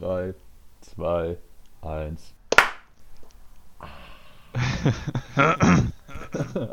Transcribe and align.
3, 0.00 0.32
2, 0.96 1.36
1. 1.82 2.34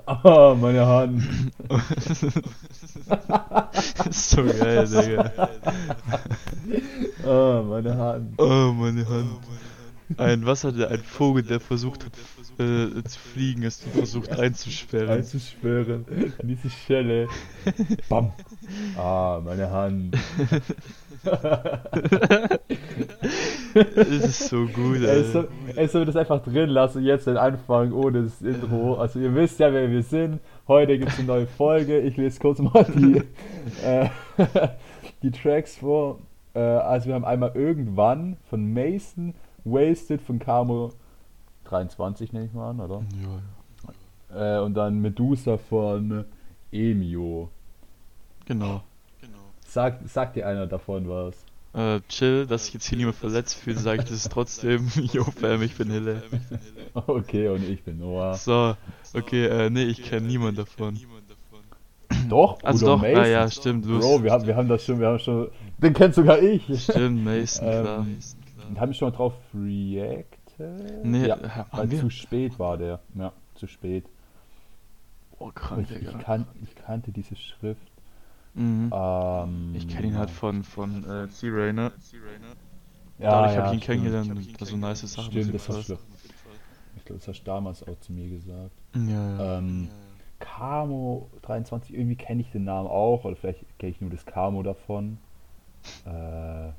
Ah, 0.05 0.55
meine 0.55 0.85
Hand. 0.85 1.23
so 4.11 4.43
geil, 4.43 4.87
Digga. 4.87 5.31
Ah, 7.25 7.63
meine 7.63 7.97
Hand. 7.97 8.39
Oh, 8.39 8.71
meine 8.73 9.09
Hand. 9.09 9.39
Ein, 10.15 10.45
was 10.45 10.63
hatte 10.63 10.89
ein 10.89 10.99
Vogel, 10.99 11.43
der 11.43 11.59
versucht 11.59 12.05
hat 12.05 12.13
äh, 12.59 13.03
zu 13.03 13.19
fliegen, 13.19 13.63
ist 13.63 13.85
und 13.85 13.93
versucht 13.93 14.31
einzusperren. 14.31 15.09
Einzusperren. 15.09 16.05
Diese 16.43 16.69
Schelle. 16.69 17.27
Bam. 18.09 18.31
Ah, 18.97 19.41
meine 19.43 19.69
Hand. 19.69 20.15
Das 23.73 24.07
ist 24.07 24.49
so 24.49 24.65
gut, 24.67 25.03
Ey, 25.03 25.23
so, 25.23 25.45
ey, 25.75 25.87
sollen 25.87 26.03
wir 26.03 26.13
das 26.13 26.15
einfach 26.15 26.41
drin 26.41 26.69
lassen, 26.69 27.03
jetzt 27.03 27.27
den 27.27 27.37
Anfang 27.37 27.91
ohne 27.91 28.23
das 28.23 28.41
Intro. 28.41 28.95
Also 28.95 29.19
ihr 29.19 29.33
wisst 29.35 29.59
ja, 29.59 29.71
wer 29.73 29.91
wir 29.91 30.03
sind. 30.03 30.39
Heute 30.67 30.97
gibt 30.97 31.11
es 31.11 31.19
eine 31.19 31.27
neue 31.27 31.47
Folge. 31.47 31.99
Ich 31.99 32.17
lese 32.17 32.39
kurz 32.39 32.59
mal 32.59 32.85
die, 32.85 33.21
äh, 33.85 34.09
die 35.21 35.31
Tracks 35.31 35.77
vor. 35.77 36.19
Äh, 36.53 36.59
also 36.59 37.07
wir 37.07 37.15
haben 37.15 37.25
einmal 37.25 37.51
irgendwann 37.55 38.37
von 38.49 38.73
Mason, 38.73 39.33
Wasted 39.71 40.21
von 40.21 40.39
Camo 40.39 40.91
23 41.65 42.33
nehme 42.33 42.45
ich 42.45 42.53
mal 42.53 42.69
an, 42.71 42.79
oder? 42.79 43.03
Ja, 44.31 44.57
Äh, 44.59 44.61
und 44.63 44.73
dann 44.73 44.99
Medusa 45.01 45.57
von 45.57 46.25
Emio. 46.71 47.49
genau. 48.45 48.81
Sagt, 49.67 50.07
sagt 50.09 50.35
dir 50.37 50.47
einer 50.47 50.65
davon 50.67 51.09
was? 51.09 51.35
Äh, 51.73 51.99
chill, 52.07 52.45
dass 52.47 52.65
sich 52.65 52.73
jetzt 52.73 52.87
hier 52.87 52.97
niemand 52.97 53.17
verletzt 53.17 53.55
fühlt, 53.55 53.77
sage 53.79 54.01
ich 54.03 54.09
das 54.09 54.23
trotzdem. 54.29 54.89
Yo, 55.13 55.23
Fam, 55.25 55.61
ich 55.61 55.75
bin 55.75 55.91
Hille. 55.91 56.23
Okay, 57.05 57.49
und 57.49 57.63
ich 57.63 57.83
bin 57.83 57.99
Noah. 57.99 58.33
So, 58.33 58.75
okay, 59.13 59.45
äh, 59.45 59.69
nee, 59.69 59.83
ich 59.83 60.01
kenne 60.01 60.25
niemand 60.25 60.57
davon. 60.57 60.97
Doch, 62.29 62.57
Also 62.63 62.85
doch, 62.87 63.01
Mason. 63.01 63.17
ah 63.19 63.27
ja, 63.27 63.51
stimmt, 63.51 63.85
Bro, 63.85 64.23
wir 64.23 64.31
haben, 64.31 64.47
wir 64.47 64.55
haben 64.55 64.67
das 64.67 64.83
schon, 64.83 64.99
wir 64.99 65.07
haben 65.07 65.19
schon. 65.19 65.49
Den 65.77 65.93
kennt 65.93 66.15
sogar 66.15 66.41
ich. 66.41 66.63
Stimmt, 66.83 67.23
Mason, 67.23 67.67
klar. 67.69 68.07
Haben 68.75 68.89
wir 68.89 68.93
schon 68.93 69.09
mal 69.09 69.15
drauf 69.15 69.33
reacted? 69.53 71.05
Nee, 71.05 71.27
ja, 71.27 71.67
weil 71.71 71.91
wir? 71.91 71.99
zu 71.99 72.09
spät 72.09 72.57
war 72.59 72.77
der. 72.77 72.99
Ja, 73.15 73.31
zu 73.55 73.67
spät. 73.67 74.05
Oh, 75.39 75.51
krank, 75.53 75.87
ich, 75.89 76.01
ich, 76.01 76.19
kan 76.19 76.47
ich 76.63 76.75
kannte 76.75 77.11
diese 77.11 77.35
Schrift. 77.35 77.91
Mhm. 78.55 78.91
Ähm, 78.91 79.73
Ich 79.75 79.87
kenne 79.87 80.07
ihn 80.07 80.17
halt 80.17 80.31
von, 80.31 80.63
von 80.63 81.03
äh, 81.03 81.29
C-Ray, 81.29 81.73
ne? 81.73 81.91
Ja, 83.19 83.29
Dadurch 83.31 83.53
ja, 83.53 83.63
habe 83.63 83.75
ich 83.75 83.81
ihn 83.81 83.85
kennengelernt 83.85 84.29
und 84.29 84.61
da 84.61 84.65
so 84.65 84.77
nice 84.77 85.01
Sachen 85.01 85.31
Stimmt, 85.31 85.53
das 85.53 85.69
hast 85.69 85.89
du. 85.89 85.97
Ich 86.95 87.05
glaube, 87.05 87.19
das 87.19 87.27
hast 87.27 87.39
du 87.41 87.45
damals 87.45 87.87
auch 87.87 87.99
zu 87.99 88.13
mir 88.13 88.29
gesagt. 88.29 88.71
Ja, 88.95 89.37
ja. 89.37 89.57
Ähm, 89.59 89.89
Camo 90.39 91.29
23, 91.43 91.95
irgendwie 91.95 92.15
kenne 92.15 92.41
ich 92.41 92.51
den 92.51 92.63
Namen 92.63 92.87
auch, 92.87 93.25
oder 93.25 93.35
vielleicht 93.35 93.65
kenne 93.79 93.91
ich 93.91 94.01
nur 94.01 94.09
das 94.09 94.25
Camo 94.25 94.63
davon. 94.63 95.17
Äh, 96.05 96.69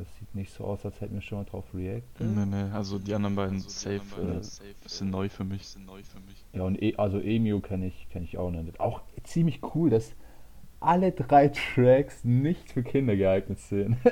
es 0.00 0.08
sieht 0.18 0.34
nicht 0.34 0.52
so 0.52 0.64
aus, 0.64 0.84
als 0.84 1.00
hätten 1.00 1.14
wir 1.14 1.22
schon 1.22 1.38
mal 1.38 1.44
drauf 1.44 1.64
reacted. 1.74 2.26
Nee, 2.26 2.46
nee, 2.46 2.70
also 2.72 2.98
die 2.98 3.14
anderen 3.14 3.36
beiden 3.36 3.60
safe 3.60 4.00
beiden 4.16 4.40
äh, 4.40 4.42
sind 4.86 5.10
neu 5.10 5.28
für 5.28 5.44
mich. 5.44 5.76
Ja, 6.52 6.62
und 6.62 6.82
e 6.82 6.96
also 6.96 7.18
Emio 7.18 7.60
kenne 7.60 7.86
ich, 7.86 8.08
kenn 8.10 8.24
ich 8.24 8.38
auch 8.38 8.50
nicht. 8.50 8.80
Auch 8.80 9.02
ziemlich 9.24 9.60
cool, 9.74 9.90
dass 9.90 10.14
alle 10.80 11.12
drei 11.12 11.48
Tracks 11.48 12.24
nicht 12.24 12.72
für 12.72 12.82
Kinder 12.82 13.16
geeignet 13.16 13.58
sind. 13.60 13.96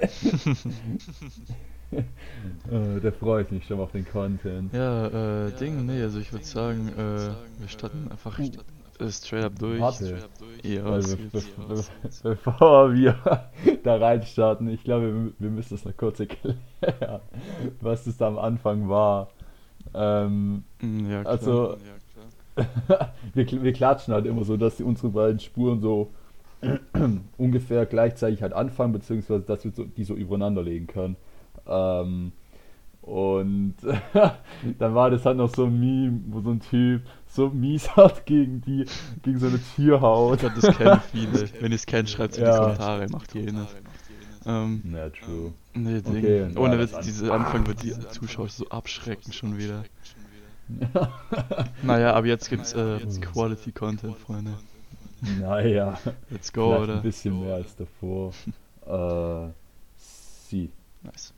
äh, 1.92 3.00
da 3.02 3.10
freue 3.10 3.42
ich 3.42 3.50
mich 3.50 3.66
schon 3.66 3.80
auf 3.80 3.92
den 3.92 4.06
Content. 4.06 4.72
Ja, 4.72 5.46
äh, 5.46 5.52
Ding, 5.52 5.86
nee, 5.86 6.02
also 6.02 6.20
ich 6.20 6.32
würde 6.32 6.44
sagen, 6.44 6.88
äh, 6.88 7.60
wir 7.60 7.68
starten 7.68 8.08
einfach 8.10 8.38
äh, 8.38 8.50
straight 9.08 9.44
up 9.44 9.58
durch. 9.58 9.80
Warte. 9.80 10.18
Ja, 10.62 10.84
was 10.84 11.16
be 11.16 11.22
be 11.24 11.40
be 11.68 11.84
bevor 12.22 12.92
wir 12.94 13.16
da 13.82 13.96
reinstarten, 13.96 14.68
ich 14.68 14.84
glaube, 14.84 15.06
wir, 15.14 15.32
wir 15.38 15.50
müssen 15.50 15.74
das 15.74 15.84
noch 15.84 15.96
kurz 15.96 16.20
erklären, 16.20 16.58
was 17.80 18.04
das 18.04 18.16
da 18.16 18.28
am 18.28 18.38
Anfang 18.38 18.88
war. 18.88 19.28
Ähm, 19.94 20.64
Mm, 20.82 21.10
Ja, 21.10 21.22
klar. 21.22 21.32
also, 21.32 21.76
wir, 23.34 23.46
kl- 23.46 23.62
wir 23.62 23.72
klatschen 23.72 24.12
halt 24.14 24.26
immer 24.26 24.44
so, 24.44 24.56
dass 24.56 24.80
unsere 24.80 25.08
beiden 25.10 25.40
Spuren 25.40 25.80
so 25.80 26.12
ungefähr 27.38 27.86
gleichzeitig 27.86 28.42
halt 28.42 28.52
anfangen, 28.52 28.92
beziehungsweise 28.92 29.44
dass 29.44 29.64
wir 29.64 29.72
so, 29.72 29.84
die 29.84 30.04
so 30.04 30.14
übereinander 30.14 30.62
legen 30.62 30.86
können. 30.86 31.16
Ähm, 31.66 32.32
und 33.02 33.76
dann 34.78 34.94
war 34.94 35.10
das 35.10 35.24
halt 35.24 35.38
noch 35.38 35.52
so 35.54 35.64
ein 35.64 35.80
Meme, 35.80 36.20
wo 36.26 36.40
so 36.40 36.50
ein 36.50 36.60
Typ 36.60 37.02
so 37.26 37.48
mies 37.48 37.88
hat 37.96 38.26
gegen 38.26 38.60
die, 38.60 38.84
gegen 39.22 39.38
so 39.38 39.46
eine 39.46 39.60
Tür 39.74 40.34
Ich 40.34 40.40
das 40.40 40.76
kennen 40.76 41.00
viele. 41.12 41.48
Wenn 41.60 41.72
ihr 41.72 41.76
es 41.76 41.86
kennt, 41.86 42.10
schreibt 42.10 42.32
es 42.32 42.38
in 42.38 42.44
die. 42.44 42.50
Kommentare, 42.50 43.08
macht 43.08 43.34
ihr 43.34 43.48
eh 43.48 43.52
nicht. 43.52 43.76
Ähm, 44.46 44.82
Na, 44.84 45.10
true. 45.10 45.52
nee, 45.74 46.00
Ding. 46.00 46.16
Okay, 46.16 46.48
Ohne 46.56 46.74
ja, 46.76 46.80
Witz, 46.80 46.98
dieser 47.00 47.34
Anfang 47.34 47.66
wird 47.66 47.82
die 47.82 47.92
Zuschauer 48.08 48.48
so 48.48 48.66
abschrecken 48.68 49.32
schon 49.32 49.58
wieder. 49.58 49.84
Naja, 51.82 52.14
aber 52.14 52.26
jetzt 52.26 52.48
gibt's 52.48 52.72
äh, 52.72 53.00
Quality 53.20 53.72
Content, 53.72 54.16
Freunde. 54.16 54.54
Naja, 55.38 55.98
Let's 56.30 56.52
go, 56.52 56.68
vielleicht 56.68 56.82
oder? 56.84 56.94
ein 56.96 57.02
bisschen 57.02 57.40
mehr 57.40 57.56
als 57.56 57.76
davor. 57.76 58.32
Äh, 58.86 59.50
sie. 59.96 60.70
Nice. 61.02 61.34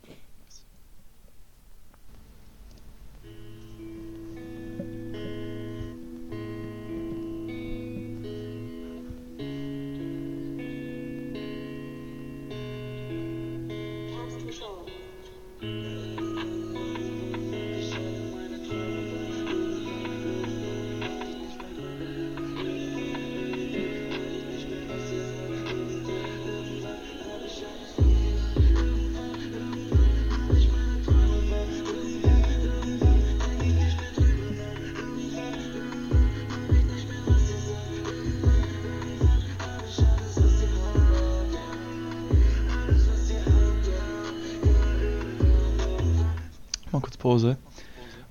Pause. 47.33 47.57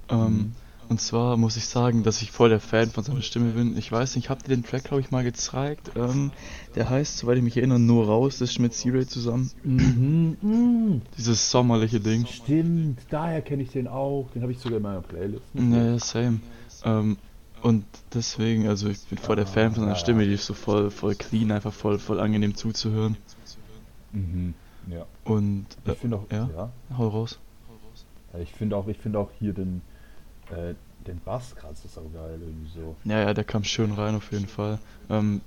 Ähm, 0.09 0.53
und 0.89 1.01
zwar 1.01 1.37
muss 1.37 1.57
ich 1.57 1.67
sagen, 1.67 2.03
dass 2.03 2.21
ich 2.23 2.31
voll 2.31 2.51
der 2.51 2.61
Fan 2.61 2.91
von 2.91 3.03
seiner 3.03 3.23
Stimme 3.23 3.53
bin. 3.53 3.77
Ich 3.79 3.91
weiß 3.91 4.15
nicht, 4.17 4.29
habt 4.29 4.47
ihr 4.47 4.55
den 4.55 4.63
Track, 4.63 4.85
glaube 4.85 5.01
ich, 5.01 5.11
mal 5.11 5.25
gezeigt? 5.25 5.93
Ähm, 5.97 6.33
der 6.75 6.91
heißt, 6.91 7.19
soweit 7.19 7.39
ich 7.39 7.43
mich 7.43 7.57
erinnere, 7.57 7.79
nur 7.79 8.07
raus, 8.07 8.39
das 8.39 8.51
ist 8.51 8.59
mit 8.59 8.75
C-Ray 8.75 9.07
zusammen. 9.07 9.51
Mhm, 9.65 10.37
mhm. 10.43 11.03
Dieses 11.17 11.51
sommerliche 11.51 11.99
Ding. 11.99 12.27
Stimmt, 12.27 13.01
daher 13.09 13.41
kenne 13.43 13.63
ich 13.63 13.71
den 13.71 13.89
auch. 13.89 14.29
Den 14.35 14.43
habe 14.43 14.53
ich 14.53 14.59
sogar 14.59 14.77
in 14.77 14.83
meiner 14.83 15.01
Playlist. 15.01 15.43
Naja, 15.55 15.99
same. 15.99 16.41
Ähm, 16.85 17.17
und 17.63 17.85
deswegen, 18.13 18.69
also 18.69 18.89
ich 18.89 19.01
bin 19.07 19.19
voll 19.19 19.37
der 19.37 19.47
Fan 19.47 19.73
von 19.73 19.85
seiner 19.85 19.97
Stimme, 19.97 20.27
die 20.27 20.35
ist 20.35 20.47
so 20.47 20.53
voll, 20.55 20.91
voll 20.91 21.15
clean, 21.15 21.51
einfach 21.53 21.73
voll, 21.73 21.99
voll 21.99 22.21
angenehm 22.21 22.55
zuzuhören. 22.55 23.17
Mhm. 24.13 24.55
Ja. 24.91 25.07
Und 25.25 25.67
äh, 25.87 25.93
Ich 25.93 25.99
finde 25.99 26.17
auch, 26.17 26.31
ja? 26.31 26.51
ja. 26.55 26.73
hau 26.99 27.09
raus. 27.09 27.39
Ich 28.41 28.53
finde 28.53 28.77
auch, 28.77 28.87
ich 28.89 28.99
finde 28.99 29.19
auch 29.19 29.31
hier 29.39 29.53
den, 29.53 29.83
äh, 30.51 30.75
den 31.07 31.21
Bass 31.21 31.55
gerade 31.57 31.75
ist 31.85 31.99
auch 31.99 32.13
geil 32.13 32.39
irgendwie 32.41 32.71
so. 32.71 32.97
Ja, 33.05 33.21
ja, 33.21 33.35
der 33.35 33.45
kam 33.45 33.65
schön 33.65 33.93
rein 33.93 34.15
auf 34.15 34.33
jeden 34.33 34.47
Fall. 34.47 34.79
Ähm, 35.11 35.41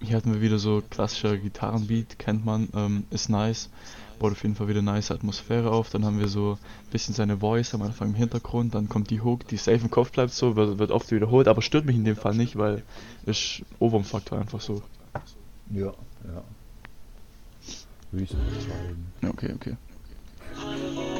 hier 0.00 0.16
hatten 0.16 0.32
wir 0.32 0.40
wieder 0.40 0.58
so 0.58 0.82
klassischer 0.88 1.36
Gitarrenbeat, 1.36 2.18
kennt 2.18 2.44
man, 2.44 2.68
ähm, 2.74 3.04
ist 3.10 3.28
nice. 3.28 3.70
Baut 4.18 4.32
auf 4.32 4.42
jeden 4.42 4.54
Fall 4.54 4.68
wieder 4.68 4.82
nice 4.82 5.10
Atmosphäre 5.10 5.70
auf. 5.70 5.90
Dann 5.90 6.04
haben 6.04 6.20
wir 6.20 6.28
so 6.28 6.52
ein 6.52 6.90
bisschen 6.90 7.14
seine 7.14 7.38
Voice 7.38 7.74
am 7.74 7.82
Anfang 7.82 8.10
im 8.10 8.14
Hintergrund. 8.14 8.74
Dann 8.74 8.88
kommt 8.88 9.10
die 9.10 9.20
Hook, 9.20 9.48
die 9.48 9.56
safe 9.56 9.78
im 9.78 9.90
Kopf 9.90 10.12
bleibt 10.12 10.32
so, 10.32 10.54
wird, 10.54 10.78
wird 10.78 10.90
oft 10.90 11.10
wiederholt, 11.10 11.48
aber 11.48 11.60
stört 11.60 11.86
mich 11.86 11.96
in 11.96 12.04
dem 12.04 12.16
Fall 12.16 12.34
nicht, 12.34 12.56
weil 12.56 12.82
ist 13.26 13.62
Ohrwurmfaktor 13.78 14.38
einfach 14.38 14.60
so. 14.60 14.82
Ja, 15.70 15.86
ja. 15.86 16.44
Würde 18.12 18.24
ich 18.24 18.30
so. 18.30 18.36
Ja, 19.22 19.30
okay, 19.30 19.52
okay. 19.54 19.76
mal 20.64 21.11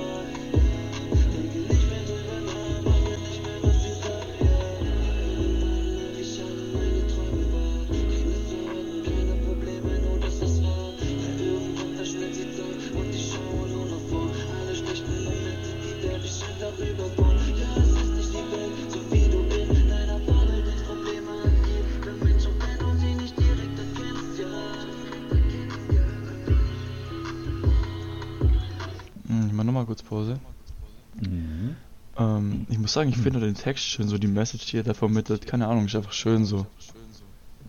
muss 32.93 33.05
sagen, 33.05 33.09
ich 33.09 33.17
finde 33.17 33.41
den 33.41 33.55
Text 33.55 33.85
schön, 33.85 34.07
so 34.07 34.19
die 34.19 34.27
Message, 34.27 34.67
die 34.67 34.77
er 34.77 34.83
da 34.83 34.93
vermittelt, 34.93 35.47
keine 35.47 35.67
Ahnung, 35.67 35.87
ist 35.87 35.97
einfach 35.97 36.13
schön 36.13 36.45
so. 36.45 36.67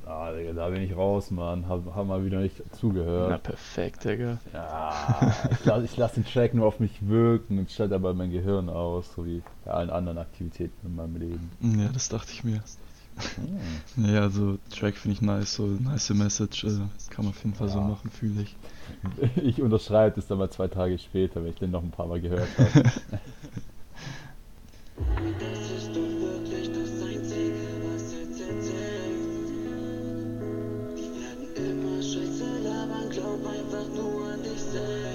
Ah, 0.05 0.33
Digga, 0.33 0.51
da 0.51 0.67
bin 0.67 0.81
ich 0.81 0.93
raus, 0.97 1.31
Mann. 1.31 1.65
Hab, 1.69 1.95
hab 1.95 2.05
mal 2.05 2.25
wieder 2.25 2.41
nicht 2.41 2.55
zugehört. 2.77 3.29
Na 3.29 3.37
perfekt, 3.37 4.03
Digga. 4.03 4.37
Ja, 4.51 5.31
ich 5.49 5.65
lasse 5.65 5.87
lass 5.95 6.13
den 6.15 6.25
Track 6.25 6.53
nur 6.53 6.65
auf 6.65 6.81
mich 6.81 7.07
wirken 7.07 7.57
und 7.57 7.71
schalte 7.71 7.95
aber 7.95 8.13
mein 8.13 8.31
Gehirn 8.31 8.67
aus, 8.67 9.05
so 9.15 9.25
wie 9.25 9.41
bei 9.63 9.71
allen 9.71 9.89
anderen 9.89 10.17
Aktivitäten 10.17 10.85
in 10.85 10.95
meinem 10.97 11.15
Leben. 11.15 11.51
Ja, 11.61 11.87
das 11.93 12.09
dachte 12.09 12.33
ich 12.33 12.43
mir. 12.43 12.61
Hm. 13.95 14.13
Ja, 14.13 14.23
also 14.23 14.57
Track 14.77 14.97
finde 14.97 15.13
ich 15.15 15.21
nice, 15.21 15.53
so 15.53 15.67
nice 15.67 16.09
Message, 16.09 16.65
äh, 16.65 16.69
kann 17.11 17.23
man 17.23 17.27
auf 17.29 17.37
jeden 17.43 17.55
Fall 17.55 17.69
so 17.69 17.77
Ja. 17.77 17.85
machen, 17.85 18.09
fühle 18.09 18.41
ich. 18.41 18.55
Ich 19.41 19.61
unterschreibe 19.61 20.17
das 20.17 20.27
dann 20.27 20.37
mal 20.39 20.49
zwei 20.49 20.67
Tage 20.67 20.97
später, 20.99 21.41
wenn 21.43 21.51
ich 21.51 21.59
den 21.59 21.71
noch 21.71 21.81
ein 21.81 21.91
paar 21.91 22.07
Mal 22.07 22.19
gehört 22.19 22.49
habe. 22.57 22.91
glaub 33.91 33.94
einfach 33.94 33.95
nur 33.95 34.27
an 34.27 35.12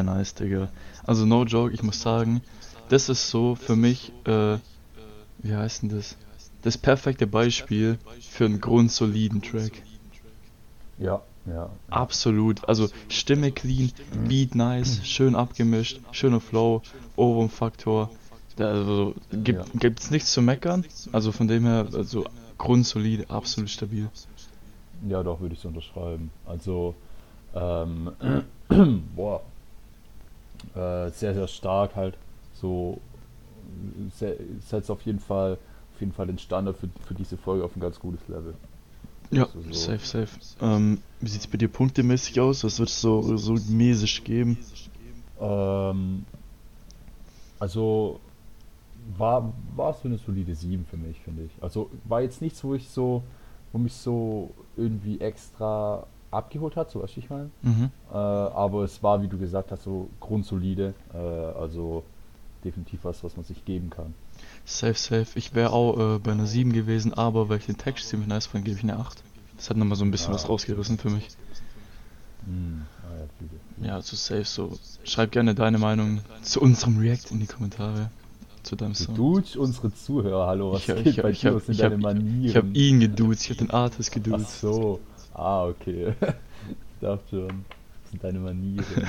Ja, 0.00 0.14
nice, 0.14 0.34
Digga. 0.34 0.70
Also 1.04 1.26
no 1.26 1.44
joke, 1.44 1.74
ich 1.74 1.82
muss 1.82 2.00
sagen, 2.00 2.40
das 2.88 3.10
ist 3.10 3.28
so 3.28 3.54
für 3.54 3.76
mich, 3.76 4.12
äh, 4.24 4.56
wie 5.38 5.54
heißt 5.54 5.82
denn 5.82 5.90
das? 5.90 6.16
Das 6.62 6.78
perfekte 6.78 7.26
Beispiel 7.26 7.98
für 8.18 8.46
einen 8.46 8.60
grundsoliden 8.60 9.42
Track. 9.42 9.82
ja, 10.98 11.20
ja. 11.46 11.70
Absolut. 11.90 12.66
Also 12.66 12.88
Stimme 13.08 13.52
clean, 13.52 13.92
Beat 14.26 14.54
nice, 14.54 15.06
schön 15.06 15.34
abgemischt, 15.34 16.00
schöner 16.12 16.40
Flow, 16.40 16.82
Ohrwurm-Faktor. 17.16 18.10
Also 18.58 19.14
gibt, 19.32 19.66
Ja. 19.66 19.80
gibt's 19.80 20.10
nichts 20.10 20.32
zu 20.32 20.40
meckern. 20.40 20.84
Also 21.12 21.32
von 21.32 21.46
dem 21.46 21.64
her, 21.64 21.86
also 21.92 22.26
grundsolide, 22.56 23.28
absolut 23.28 23.68
stabil. 23.68 24.08
Ja, 25.08 25.22
doch, 25.22 25.40
würde 25.40 25.54
ich 25.54 25.60
so 25.60 25.68
unterschreiben. 25.68 26.30
Also, 26.46 26.94
ähm, 27.54 28.12
boah, 29.16 29.42
äh, 30.74 31.10
sehr, 31.10 31.34
sehr 31.34 31.48
stark 31.48 31.96
halt. 31.96 32.16
So, 32.54 33.00
setzt 34.68 34.90
auf 34.90 35.02
jeden 35.02 35.20
Fall, 35.20 35.52
auf 35.94 36.00
jeden 36.00 36.12
Fall 36.12 36.26
den 36.26 36.38
Standard 36.38 36.76
für, 36.76 36.88
für 37.06 37.14
diese 37.14 37.36
Folge 37.36 37.64
auf 37.64 37.76
ein 37.76 37.80
ganz 37.80 37.98
gutes 37.98 38.20
Level. 38.28 38.54
Ja, 39.30 39.44
Also 39.44 39.62
so. 39.62 39.72
safe, 39.72 40.04
safe. 40.04 40.28
Ähm, 40.60 40.98
wie 41.20 41.28
sieht's 41.28 41.46
bei 41.46 41.56
dir 41.56 41.68
punktemäßig 41.68 42.40
aus? 42.40 42.64
Was 42.64 42.78
würdest 42.78 43.02
du 43.04 43.22
so, 43.22 43.36
so 43.36 43.72
mäßig 43.72 44.24
geben? 44.24 44.58
Ähm, 45.40 46.24
also, 47.58 48.18
war, 49.16 49.52
war 49.76 49.94
so 49.94 50.08
eine 50.08 50.18
solide 50.18 50.54
7 50.54 50.84
für 50.84 50.96
mich, 50.96 51.20
finde 51.20 51.44
ich. 51.44 51.50
Also, 51.62 51.90
war 52.04 52.22
jetzt 52.22 52.42
nichts, 52.42 52.62
wo 52.64 52.74
ich 52.74 52.88
so, 52.88 53.22
wo 53.72 53.78
mich 53.78 53.92
so 53.92 54.50
irgendwie 54.76 55.20
extra 55.20 56.06
abgeholt 56.30 56.76
hat, 56.76 56.90
so 56.90 57.02
was 57.02 57.16
ich 57.16 57.28
meine. 57.30 57.50
Mhm. 57.62 57.90
Äh, 58.12 58.14
aber 58.16 58.84
es 58.84 59.02
war, 59.02 59.22
wie 59.22 59.28
du 59.28 59.38
gesagt 59.38 59.70
hast, 59.72 59.82
so 59.84 60.08
grundsolide. 60.20 60.94
Äh, 61.12 61.16
also 61.18 62.04
definitiv 62.64 63.00
was, 63.04 63.24
was 63.24 63.36
man 63.36 63.44
sich 63.44 63.64
geben 63.64 63.90
kann. 63.90 64.14
Safe, 64.64 64.94
safe. 64.94 65.26
Ich 65.38 65.54
wäre 65.54 65.72
auch 65.72 66.16
äh, 66.16 66.18
bei 66.18 66.32
einer 66.32 66.46
7 66.46 66.72
gewesen, 66.72 67.14
aber 67.14 67.48
weil 67.48 67.58
ich 67.58 67.66
den 67.66 67.78
Text 67.78 68.08
ziemlich 68.08 68.28
nice 68.28 68.46
fand, 68.46 68.64
gebe 68.64 68.76
ich 68.76 68.82
eine 68.82 68.96
8. 68.98 69.22
Das 69.56 69.70
hat 69.70 69.76
nochmal 69.76 69.96
so 69.96 70.04
ein 70.04 70.10
bisschen 70.10 70.30
Ah, 70.30 70.34
was 70.34 70.48
rausgerissen 70.48 70.98
für 70.98 71.10
mich. 71.10 71.28
Hm, 72.46 72.82
ah, 73.02 73.16
ja, 73.18 73.26
viele. 73.78 73.88
Ja, 73.88 74.00
zu 74.00 74.16
safe 74.16 74.44
so. 74.44 74.78
Schreib 75.04 75.32
gerne 75.32 75.54
deine 75.54 75.78
Meinung 75.78 76.20
zu 76.42 76.60
unserem 76.60 76.98
React 76.98 77.30
in 77.32 77.40
die 77.40 77.46
Kommentare. 77.46 78.10
Zu 78.62 78.76
deinem 78.76 78.94
Song. 78.94 79.14
duzt 79.14 79.56
unsere 79.56 79.90
Zuhörer, 79.94 80.46
hallo, 80.46 80.72
was 80.72 80.80
Ich 80.80 80.86
geht 80.88 81.06
ich 81.06 81.22
bei 81.22 81.30
ich 81.30 81.40
dir? 81.40 81.54
Was 81.54 81.64
sind 81.64 81.76
ich 81.76 81.82
hab- 81.82 81.92
deine 81.92 82.02
Manieren? 82.02 82.44
Ich 82.44 82.56
habe 82.56 82.68
ihn 82.74 83.00
geduzt, 83.00 83.44
ich 83.44 83.48
habe 83.50 83.58
den 83.58 83.70
Artist 83.70 84.10
Ach 84.10 84.14
geduzt. 84.16 84.60
so, 84.60 85.00
ah, 85.34 85.66
okay. 85.66 86.14
ich 86.20 87.00
dachte 87.00 87.24
schon, 87.30 87.48
was 88.02 88.10
sind 88.10 88.24
deine 88.24 88.38
Manieren? 88.38 88.84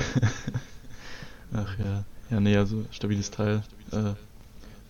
Ach 1.54 1.78
ja. 1.78 2.04
Ja, 2.30 2.40
nee, 2.40 2.56
also 2.56 2.84
stabiles 2.90 3.30
Teil. 3.30 3.62
Äh, 3.90 3.96
Würde 3.96 4.16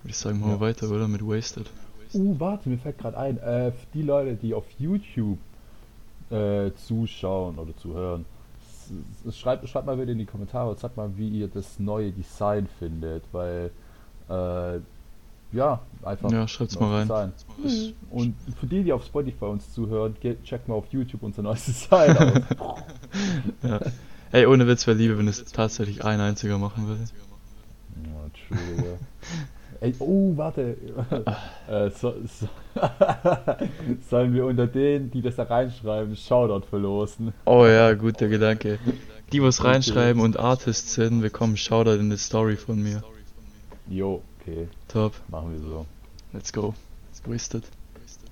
ich 0.07 0.17
sagen, 0.17 0.39
machen 0.39 0.51
wir 0.51 0.55
Ja. 0.57 0.61
weiter, 0.61 0.89
oder? 0.91 1.09
Mit 1.09 1.27
Wasted. 1.27 1.69
Uh, 2.15 2.39
warte, 2.39 2.69
mir 2.69 2.79
fällt 2.79 2.99
gerade 2.99 3.17
ein, 3.17 3.39
äh, 3.39 3.73
die 3.95 4.03
Leute, 4.03 4.35
die 4.37 4.55
auf 4.55 4.65
YouTube 4.79 5.39
äh, 6.31 6.71
zuschauen 6.87 7.59
oder 7.59 7.77
zuhören, 7.79 8.27
schreibt, 9.33 9.67
schreibt 9.69 9.87
mal 9.87 9.97
bitte 9.97 10.13
in 10.13 10.19
die 10.19 10.27
Kommentare, 10.27 10.77
sagt 10.77 10.97
mal, 10.97 11.11
wie 11.17 11.29
ihr 11.29 11.49
das 11.49 11.79
neue 11.79 12.13
Design 12.13 12.69
findet, 12.79 13.25
weil, 13.33 13.71
äh, 14.29 14.79
ja, 15.53 15.81
einfach 16.03 16.31
Ja, 16.31 16.49
schreibt's 16.49 16.79
mal 16.81 16.93
rein. 16.95 17.09
Design. 17.09 17.33
Ist- 17.65 17.95
Und 18.11 18.35
für 18.59 18.67
die, 18.67 18.83
die 18.85 18.93
auf 18.93 19.05
Spotify 19.05 19.45
uns 19.47 19.73
zuhören, 19.73 20.17
geht, 20.21 20.43
checkt 20.45 20.69
mal 20.69 20.75
auf 20.75 20.87
YouTube 20.91 21.23
unser 21.23 21.43
neues 21.43 21.65
Design 21.67 22.17
aus. 22.17 22.33
Ja. 23.63 23.81
Ey, 24.33 24.47
ohne 24.47 24.67
Witz 24.67 24.87
wäre 24.87 24.97
Liebe, 24.97 25.19
wenn 25.19 25.29
es 25.29 25.45
tatsächlich 25.45 26.03
ein 26.05 26.19
einziger 26.21 26.57
machen 26.57 26.87
würde. 26.89 27.03
Entschuldige. 28.25 28.99
Ey, 29.81 29.95
oh, 29.99 30.33
warte. 30.37 30.77
äh, 31.69 31.91
so, 31.91 32.15
so 32.27 32.49
Sollen 34.11 34.33
wir 34.33 34.47
unter 34.47 34.67
denen, 34.67 35.11
die 35.11 35.21
das 35.23 35.37
da 35.37 35.43
reinschreiben, 35.43 36.17
Shoutout 36.17 36.67
verlosen? 36.67 37.33
Oh 37.45 37.67
ja, 37.67 37.93
guter 37.95 38.29
Gedanke. 38.29 38.79
Die, 39.33 39.43
was 39.43 39.61
Okay. 39.61 39.69
reinschreiben 39.71 40.23
und 40.23 40.39
Artists 40.39 40.95
sind, 40.95 41.21
bekommen 41.21 41.57
Shoutout 41.57 41.99
in 42.01 42.09
der 42.11 42.19
Story 42.19 42.57
von 42.57 42.83
mir. 42.83 43.03
Jo, 43.89 44.23
okay, 44.43 44.69
Top. 44.89 45.15
machen 45.29 45.53
wir 45.53 45.61
so. 45.61 45.87
Let's 46.33 46.53
go. 46.53 46.75
Wasted. 47.27 47.65
Guck 47.95 48.32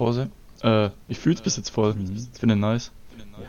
Pause. 0.00 0.30
Äh, 0.62 0.88
ich 1.08 1.18
fühl's 1.18 1.42
bis 1.42 1.58
jetzt 1.58 1.68
voll. 1.68 1.92
Mhm. 1.92 2.16
Ich 2.32 2.40
finde 2.40 2.56
nice. 2.56 2.90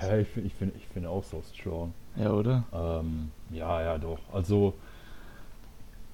Ja, 0.02 0.18
ich 0.18 0.28
finde 0.28 0.48
ich 0.48 0.54
find, 0.54 0.76
ich 0.76 0.86
find 0.88 1.08
auch 1.08 1.24
so 1.24 1.42
strong. 1.54 1.94
Ja, 2.18 2.32
oder? 2.32 2.66
Ähm, 2.74 3.32
ja, 3.52 3.82
ja, 3.82 3.98
doch. 3.98 4.20
Also, 4.34 4.74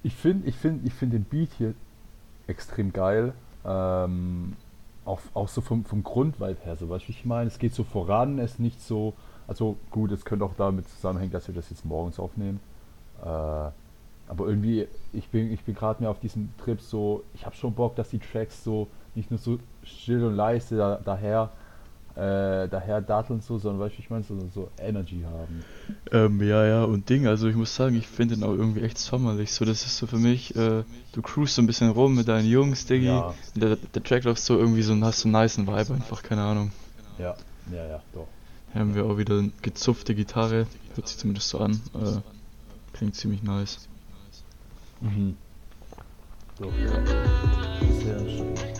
ich 0.04 0.14
finde 0.14 0.48
ich 0.48 0.54
find, 0.54 0.86
ich 0.86 0.94
find 0.94 1.12
den 1.12 1.24
Beat 1.24 1.50
hier 1.58 1.74
extrem 2.46 2.92
geil. 2.92 3.32
Ähm, 3.64 4.54
auch, 5.04 5.20
auch 5.34 5.48
so 5.48 5.60
vom, 5.60 5.84
vom 5.84 6.04
Grundvibe 6.04 6.56
her, 6.62 6.76
so 6.76 6.88
weißt 6.88 7.04
du, 7.04 7.08
wie 7.08 7.12
ich 7.12 7.24
meine? 7.24 7.48
Es 7.48 7.58
geht 7.58 7.74
so 7.74 7.82
voran, 7.82 8.38
es 8.38 8.52
ist 8.52 8.60
nicht 8.60 8.80
so. 8.80 9.14
Also, 9.48 9.76
gut, 9.90 10.12
es 10.12 10.24
könnte 10.24 10.44
auch 10.44 10.54
damit 10.56 10.88
zusammenhängen, 10.88 11.32
dass 11.32 11.48
wir 11.48 11.54
das 11.54 11.68
jetzt 11.70 11.84
morgens 11.84 12.20
aufnehmen. 12.20 12.60
Äh, 13.22 13.26
aber 13.26 14.46
irgendwie, 14.46 14.86
ich 15.12 15.28
bin, 15.30 15.52
ich 15.52 15.64
bin 15.64 15.74
gerade 15.74 16.00
mehr 16.00 16.10
auf 16.10 16.20
diesem 16.20 16.50
Trip 16.58 16.80
so, 16.80 17.24
ich 17.34 17.44
habe 17.44 17.56
schon 17.56 17.74
Bock, 17.74 17.96
dass 17.96 18.10
die 18.10 18.20
Tracks 18.20 18.62
so 18.62 18.86
nicht 19.18 19.30
nur 19.30 19.38
so 19.38 19.58
still 19.82 20.24
und 20.24 20.34
leise 20.36 20.76
da, 20.76 21.00
daher 21.04 21.50
äh, 22.18 22.68
daher 22.68 23.00
datteln 23.00 23.40
so, 23.40 23.58
sondern 23.58 23.80
weißt 23.80 23.96
du, 23.96 24.00
ich 24.00 24.10
meine, 24.10 24.24
so, 24.24 24.36
so 24.52 24.70
Energy 24.76 25.22
haben. 25.24 25.62
Ähm, 26.10 26.42
ja, 26.42 26.66
ja, 26.66 26.82
und 26.82 27.08
Ding, 27.08 27.28
also 27.28 27.46
ich 27.46 27.54
muss 27.54 27.76
sagen, 27.76 27.94
ich 27.94 28.08
finde 28.08 28.34
den 28.34 28.42
auch 28.42 28.54
irgendwie 28.54 28.80
echt 28.80 28.98
sommerlich. 28.98 29.52
So, 29.52 29.64
das 29.64 29.86
ist 29.86 29.98
so 29.98 30.08
für 30.08 30.16
mich, 30.16 30.56
äh, 30.56 30.82
du 31.12 31.22
cruist 31.22 31.54
so 31.54 31.62
ein 31.62 31.68
bisschen 31.68 31.90
rum 31.90 32.16
mit 32.16 32.26
deinen 32.26 32.48
Jungs, 32.48 32.86
Diggi. 32.86 33.06
Ja. 33.06 33.34
Der, 33.54 33.76
der 33.76 34.02
Track 34.02 34.24
läuft 34.24 34.42
so 34.42 34.58
irgendwie 34.58 34.82
so, 34.82 35.00
hast 35.00 35.20
so 35.20 35.28
einen 35.28 35.40
niceen 35.40 35.68
Vibe 35.68 35.94
einfach, 35.94 36.24
keine 36.24 36.42
Ahnung. 36.42 36.72
Ja, 37.18 37.36
ja, 37.72 37.86
ja, 37.86 38.02
doch. 38.12 38.26
Hier 38.72 38.80
haben 38.80 38.96
wir 38.96 39.04
auch 39.04 39.16
wieder 39.16 39.38
eine 39.38 39.52
gezupfte 39.62 40.16
Gitarre, 40.16 40.66
hört 40.96 41.06
sich 41.06 41.18
zumindest 41.18 41.48
so 41.48 41.58
an. 41.58 41.80
Äh, 41.94 42.18
klingt 42.94 43.14
ziemlich 43.14 43.44
nice. 43.44 43.88
Mhm. 45.00 45.36
Ja. 46.58 46.66
Sehr 48.02 48.18
schön. 48.28 48.77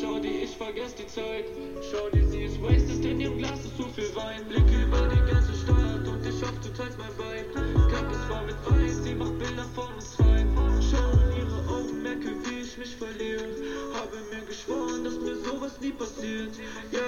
Schau 0.00 0.18
die, 0.20 0.44
ich 0.44 0.56
vergess 0.56 0.94
die 0.94 1.06
Zeit. 1.06 1.46
Schau 1.90 2.10
die, 2.12 2.24
sie 2.24 2.42
ist 2.44 2.62
wasted, 2.62 3.04
in 3.06 3.20
ihrem 3.20 3.38
Glas 3.38 3.64
ist 3.64 3.74
zu 3.76 3.84
viel 3.84 4.14
Wein. 4.14 4.44
Blick 4.48 4.68
über 4.68 5.08
die 5.08 5.32
ganze 5.32 5.54
Stadt 5.54 6.06
und 6.06 6.26
ich 6.26 6.42
hoffe, 6.42 6.60
du 6.62 6.68
teilst 6.76 6.98
mein 6.98 7.08
Vibe. 7.16 7.54
Cup 7.90 8.12
ist 8.12 8.24
voll 8.24 8.44
mit 8.44 8.56
Weiß, 8.66 9.02
sie 9.04 9.14
macht 9.14 9.38
Bilder 9.38 9.64
von 9.74 9.94
uns 9.94 10.18
rein. 10.20 10.46
Schau 10.90 11.10
in 11.22 11.36
ihre 11.38 11.58
Augen, 11.72 12.02
merke, 12.02 12.36
wie 12.44 12.60
ich 12.60 12.76
mich 12.76 12.94
verliere. 12.94 13.48
Habe 13.94 14.16
mir 14.30 14.44
geschworen, 14.44 15.04
dass 15.04 15.18
mir 15.18 15.36
sowas 15.36 15.80
nie 15.80 15.92
passiert. 15.92 16.54
Ja, 16.92 17.00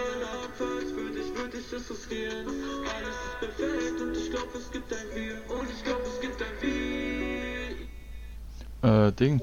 Äh, 9.06 9.12
Ding. 9.12 9.42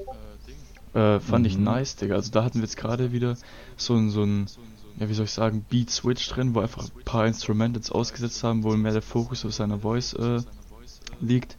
Äh, 0.94 1.20
fand 1.20 1.46
ich 1.46 1.56
Mhm. 1.58 1.64
nice, 1.64 1.96
Digga. 1.96 2.14
Also 2.14 2.30
da 2.30 2.42
hatten 2.44 2.58
wir 2.58 2.62
jetzt 2.62 2.76
gerade 2.76 3.12
wieder 3.12 3.36
so 3.76 3.94
ein, 3.94 4.10
so 4.10 4.22
ein, 4.22 4.46
ja, 4.98 5.08
wie 5.08 5.14
soll 5.14 5.26
ich 5.26 5.30
sagen, 5.32 5.64
Beat-Switch 5.68 6.26
drin, 6.28 6.54
wo 6.54 6.60
einfach 6.60 6.84
ein 6.84 7.04
paar 7.04 7.26
Instrumentals 7.26 7.90
ausgesetzt 7.90 8.42
haben, 8.44 8.64
wo 8.64 8.74
mehr 8.76 8.92
der 8.92 9.02
Fokus 9.02 9.44
auf 9.44 9.52
seiner 9.52 9.78
Voice 9.78 10.14
äh, 10.14 10.40
liegt. 11.20 11.56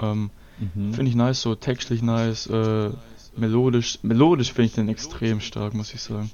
Ähm, 0.00 0.30
Mhm. 0.58 0.92
finde 0.94 1.10
ich 1.10 1.14
nice, 1.16 1.42
so 1.42 1.54
textlich 1.54 2.00
nice, 2.02 2.46
äh, 2.46 2.90
melodisch. 3.36 3.98
Melodisch 4.02 4.52
finde 4.52 4.66
ich 4.66 4.72
den 4.74 4.88
extrem 4.88 5.40
stark, 5.40 5.74
muss 5.74 5.92
ich 5.92 6.00
sagen. 6.00 6.30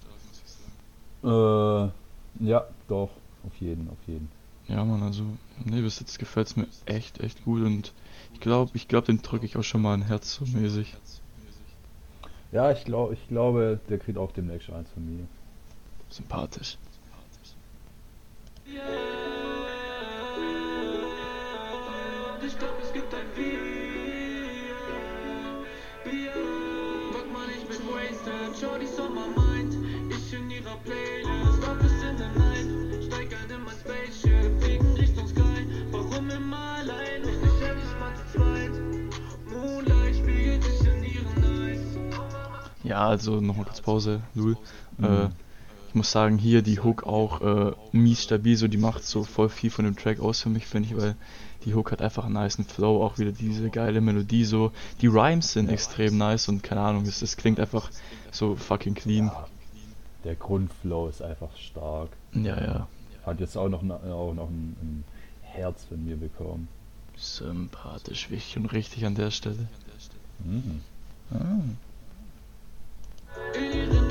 Äh, 1.25 1.91
ja, 2.45 2.65
doch, 2.89 3.11
auf 3.45 3.57
jeden, 3.61 3.89
auf 3.89 3.99
jeden. 4.07 4.29
Ja, 4.69 4.85
man, 4.85 5.03
also, 5.03 5.25
nee, 5.65 5.81
bis 5.81 5.99
jetzt 6.01 6.19
gefällt 6.19 6.47
es 6.49 6.57
mir 6.57 6.67
echt, 6.87 7.21
echt 7.21 7.45
gut 7.45 7.63
und 7.63 7.87
ich 7.87 7.93
glaube, 8.43 8.73
ich 8.75 8.89
glaube, 8.89 9.07
den 9.07 9.23
drücke 9.23 9.47
ich 9.47 9.57
auch 9.57 9.63
schon 9.63 9.81
mal 9.81 9.95
ein 9.95 10.03
Herz 10.03 10.35
so 10.35 10.45
mäßig. 10.45 10.95
Ja, 12.51 12.71
ich 12.71 12.85
glaube, 12.85 13.15
ich 13.15 13.29
glaube, 13.29 13.81
der 13.89 13.99
kriegt 13.99 14.19
auch 14.19 14.33
demnächst 14.33 14.69
eins 14.69 14.91
von 14.91 15.05
mir. 15.07 15.27
Sympathisch. 16.11 16.77
Ich 22.45 22.59
glaub, 22.59 22.83
es 22.83 22.93
gibt 22.93 23.15
ein 23.15 23.27
Wir. 23.35 23.55
Wir. 26.13 26.33
Guck 27.13 27.33
mal, 27.33 27.49
ich 27.49 27.65
bin 27.65 27.87
wasted. 27.89 28.61
Shorty's 28.61 28.99
on 28.99 29.12
my 29.12 29.12
Ja, 42.93 43.09
also 43.09 43.41
nochmal 43.41 43.65
kurz 43.65 43.81
Pause, 43.81 44.21
Lul. 44.35 44.57
Äh, 45.01 45.07
Mhm. 45.07 45.31
ich 45.89 45.95
muss 45.95 46.13
sagen, 46.13 46.37
hier 46.37 46.61
die 46.61 46.79
Hook 46.81 47.05
auch 47.05 47.41
äh, 47.41 47.73
mies 47.93 48.23
stabil, 48.23 48.55
so 48.59 48.69
die 48.69 48.77
macht 48.77 49.03
so 49.03 49.25
voll 49.25 49.49
viel 49.49 49.71
von 49.71 49.87
dem 49.87 49.97
Track 49.97 50.21
aus 50.21 50.43
für 50.43 50.51
mich, 50.51 50.67
finde 50.67 50.91
ich, 50.91 50.97
weil 51.01 51.17
die 51.65 51.75
Hook 51.75 51.91
hat 51.91 52.03
einfach 52.03 52.27
einen 52.27 52.35
niceen 52.35 52.67
Flow, 52.67 53.03
auch 53.03 53.17
wieder 53.19 53.33
diese 53.33 53.71
geile 53.71 54.03
Melodie 54.03 54.45
so. 54.45 54.73
Die 55.01 55.07
Rhymes 55.07 55.53
sind 55.55 55.71
extrem 55.71 56.19
nice 56.19 56.49
und 56.51 56.63
keine 56.63 56.83
Ahnung, 56.83 57.07
es, 57.07 57.23
es 57.23 57.39
klingt 57.39 57.59
einfach 57.59 57.91
so 58.31 58.57
fucking 58.57 58.95
clean. 58.95 59.27
Ja, 59.29 59.47
der 60.25 60.35
Grundflow 60.35 61.09
ist 61.09 61.23
einfach 61.23 61.57
stark. 61.57 62.11
Ja, 62.35 62.61
ja. 62.63 62.89
Hat 63.25 63.41
jetzt 63.41 63.57
auch 63.57 63.71
noch, 63.71 63.83
auch 63.83 64.35
noch 64.35 64.51
ein, 64.51 64.77
ein 64.83 65.05
Herz 65.41 65.85
von 65.87 66.05
mir 66.05 66.17
bekommen. 66.17 66.69
Sympathisch, 67.17 68.31
wichtig 68.31 68.59
und 68.59 68.67
richtig 68.67 69.07
an 69.07 69.15
der 69.15 69.31
Stelle. 69.31 69.67
Mhm. 70.45 70.83
Ah. 71.33 71.61
In 73.55 73.73
ihren 73.73 74.02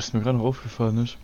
Was 0.00 0.14
mir 0.14 0.22
gerade 0.22 0.38
noch 0.38 0.46
aufgefallen 0.46 0.96
ist, 1.04 1.18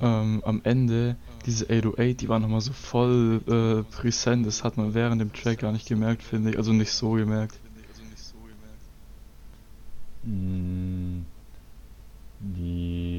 ähm, 0.00 0.42
am 0.46 0.60
Ende, 0.64 1.16
diese 1.44 1.66
808, 1.66 2.22
die 2.22 2.28
war 2.30 2.38
nochmal 2.38 2.62
so 2.62 2.72
voll 2.72 3.42
äh, 3.46 3.82
präsent, 3.94 4.46
das 4.46 4.64
hat 4.64 4.78
man 4.78 4.94
während 4.94 5.20
dem 5.20 5.30
Track 5.30 5.58
gar 5.58 5.72
nicht 5.72 5.86
gemerkt, 5.86 6.22
finde 6.22 6.50
ich, 6.50 6.56
also 6.56 6.72
nicht 6.72 6.90
so 6.90 7.10
gemerkt. 7.12 7.60
Mm, 10.22 11.20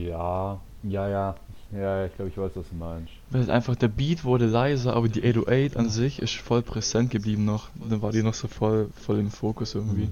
Ja, 0.08 0.60
ja, 0.84 1.08
ja. 1.10 1.36
Ja, 1.72 2.06
ich 2.06 2.16
glaube, 2.16 2.30
ich 2.30 2.38
weiß, 2.38 2.52
was 2.56 2.70
du 2.70 2.76
meinst. 2.76 3.12
Weil 3.30 3.50
einfach 3.52 3.76
der 3.76 3.90
Beat 3.90 4.24
wurde 4.24 4.48
leiser, 4.48 4.96
aber 4.96 5.08
die 5.08 5.24
808 5.24 5.78
an 5.78 5.90
sich 5.90 6.20
ist 6.20 6.36
voll 6.36 6.64
präsent 6.64 7.12
geblieben 7.12 7.46
noch. 7.46 7.70
Dann 7.76 8.02
war 8.02 8.12
die 8.12 8.24
noch 8.24 8.34
so 8.34 8.48
voll, 8.48 8.90
voll 8.94 9.20
im 9.20 9.30
Fokus 9.30 9.76
irgendwie. 9.76 10.10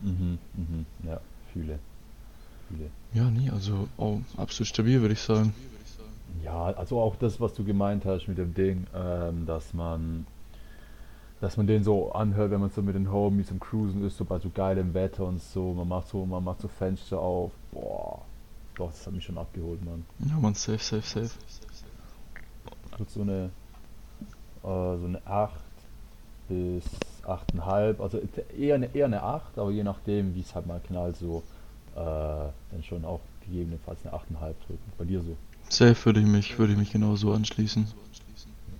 Mhm, 0.00 0.38
mhm, 0.54 0.86
ja, 1.04 1.20
fühle. 1.52 1.80
Fühle. 2.68 2.90
Ja, 3.12 3.30
nee, 3.30 3.50
also 3.50 3.88
oh, 3.96 4.20
absolut 4.36 4.68
stabil, 4.68 5.00
würde 5.00 5.14
ich 5.14 5.20
sagen. 5.20 5.54
Ja, 6.44 6.66
also 6.66 7.00
auch 7.00 7.16
das, 7.16 7.40
was 7.40 7.54
du 7.54 7.64
gemeint 7.64 8.04
hast 8.04 8.28
mit 8.28 8.38
dem 8.38 8.54
Ding, 8.54 8.86
ähm, 8.94 9.46
dass 9.46 9.74
man, 9.74 10.26
dass 11.40 11.56
man 11.56 11.66
den 11.66 11.82
so 11.82 12.12
anhört, 12.12 12.50
wenn 12.50 12.60
man 12.60 12.70
so 12.70 12.82
mit 12.82 12.94
den 12.94 13.10
Homies 13.10 13.50
im 13.50 13.58
Cruisen 13.58 14.04
ist, 14.06 14.16
so 14.16 14.24
bei 14.24 14.38
so 14.38 14.50
geilem 14.50 14.94
Wetter 14.94 15.24
und 15.24 15.42
so, 15.42 15.72
man 15.72 15.88
macht 15.88 16.08
so, 16.08 16.24
man 16.24 16.44
macht 16.44 16.60
so 16.60 16.68
Fenster 16.68 17.18
auf, 17.18 17.52
boah, 17.72 18.22
doch, 18.76 18.90
das 18.90 19.06
hat 19.06 19.14
mich 19.14 19.24
schon 19.24 19.38
abgeholt, 19.38 19.84
Mann. 19.84 20.04
Ja, 20.28 20.38
man, 20.38 20.54
safe, 20.54 20.78
safe, 20.78 21.02
safe. 21.02 21.30
Wird 22.98 23.10
so 23.10 23.22
eine, 23.22 23.50
äh, 24.62 24.98
so 24.98 25.06
eine 25.06 25.20
8 25.24 25.54
bis 26.48 26.84
8,5, 27.24 28.00
also 28.00 28.20
eher 28.56 28.76
eine, 28.76 28.94
eher 28.94 29.06
eine 29.06 29.22
8, 29.22 29.58
aber 29.58 29.70
je 29.70 29.82
nachdem, 29.82 30.34
wie 30.34 30.40
es 30.40 30.54
halt 30.54 30.66
mal 30.66 30.80
knallt, 30.80 31.16
so, 31.16 31.42
äh, 31.96 31.98
dann 31.98 32.82
schon 32.82 33.04
auch 33.04 33.20
gegebenenfalls 33.44 33.98
eine 34.04 34.14
8,5 34.14 34.54
drücken. 34.66 34.92
Bei 34.98 35.04
dir 35.04 35.22
so. 35.22 35.36
Safe 35.68 36.04
würde 36.04 36.20
ich 36.20 36.26
mich, 36.26 36.58
würde 36.58 36.72
ich 36.74 36.78
mich 36.78 36.92
genau 36.92 37.16
so 37.16 37.32
anschließen. 37.32 37.86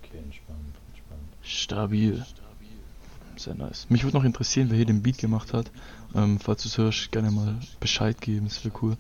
Okay, 0.03 0.19
entspannt, 0.19 0.61
entspannt. 0.93 1.23
Stabil. 1.43 2.25
Sehr 3.37 3.55
nice. 3.55 3.87
Mich 3.91 4.05
würde 4.05 4.17
noch 4.17 4.25
interessieren, 4.25 4.69
wer 4.71 4.77
hier 4.77 4.87
den 4.87 5.03
Beat 5.03 5.19
gemacht 5.19 5.53
hat. 5.53 5.71
Ähm, 6.15 6.39
falls 6.39 6.63
du 6.63 6.69
es 6.69 6.79
hörst, 6.79 7.13
gerne 7.13 7.31
mal 7.31 7.57
Bescheid 7.81 8.21
geben, 8.21 8.47
das 8.47 8.65
wäre 8.65 8.75
cool. 8.83 8.97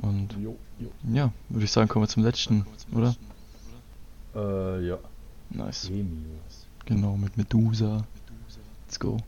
Und 0.00 0.34
Jo, 0.40 0.56
jo. 0.78 0.90
ja, 1.12 1.32
würde 1.48 1.64
ich 1.64 1.70
sagen, 1.70 1.88
kommen 1.88 2.04
wir 2.04 2.08
zum 2.08 2.24
letzten, 2.24 2.66
oder? 2.92 3.14
Äh, 4.34 4.86
ja. 4.86 4.98
Nice. 5.50 5.90
Genau, 6.86 7.16
mit 7.16 7.36
Medusa. 7.36 8.04
Let's 8.86 8.98
go. 8.98 9.18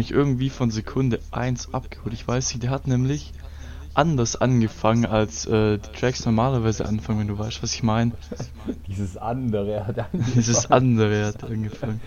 Mich 0.00 0.12
irgendwie 0.12 0.48
von 0.48 0.70
Sekunde 0.70 1.20
1 1.30 1.74
abgeholt. 1.74 2.14
Ich 2.14 2.26
weiß 2.26 2.48
nicht, 2.54 2.62
der 2.62 2.70
hat 2.70 2.86
nämlich 2.86 3.34
anders 3.92 4.34
angefangen, 4.34 5.04
als 5.04 5.44
äh, 5.44 5.76
die 5.76 5.98
Tracks 5.98 6.24
normalerweise 6.24 6.86
anfangen, 6.86 7.20
wenn 7.20 7.28
du 7.28 7.38
weißt, 7.38 7.62
was 7.62 7.74
ich 7.74 7.82
meine. 7.82 8.12
Dieses 8.88 9.18
andere 9.18 9.86
hat 9.86 9.98
angefangen. 9.98 10.32
Dieses 10.34 10.70
andere 10.70 11.26
hat 11.26 11.44
angefangen. 11.44 12.00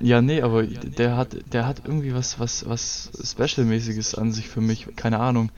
Ja, 0.00 0.20
nee, 0.20 0.42
aber 0.42 0.64
der 0.64 1.16
hat, 1.16 1.36
der 1.52 1.68
hat 1.68 1.82
irgendwie 1.84 2.12
was, 2.14 2.40
was, 2.40 2.68
was 2.68 3.10
Special-mäßiges 3.22 4.16
an 4.16 4.32
sich 4.32 4.48
für 4.48 4.60
mich. 4.60 4.88
Keine 4.96 5.20
Ahnung. 5.20 5.50